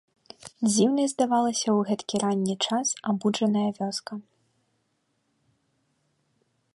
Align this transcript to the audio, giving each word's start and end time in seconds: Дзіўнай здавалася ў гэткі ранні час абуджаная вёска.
Дзіўнай 0.69 1.07
здавалася 1.11 1.61
ў 1.61 1.79
гэткі 1.89 2.15
ранні 2.23 2.55
час 2.67 2.87
абуджаная 3.11 3.69
вёска. 3.81 4.19